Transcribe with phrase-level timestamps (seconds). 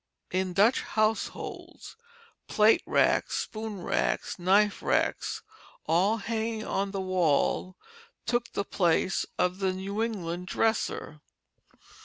[0.31, 1.95] In Dutch households
[2.47, 5.43] plate racks, spoon racks, knife racks,
[5.85, 7.75] all hanging on the wall,
[8.25, 11.21] took the place of the New England dresser.